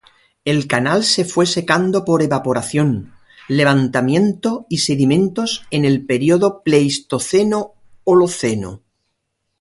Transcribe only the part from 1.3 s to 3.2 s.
secando por evaporación,